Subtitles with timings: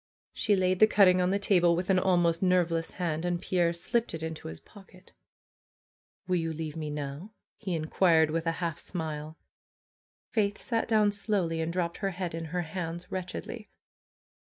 [0.33, 4.15] She laid the cutting on the table with an almost nerveless hand, and Pierre slipped
[4.15, 5.13] it into his pocket.
[6.27, 9.37] "Will you leave me now?" he inquired with a half smile.
[10.31, 13.69] Faith sat down slowly and dropped her head in her hands wretchedly.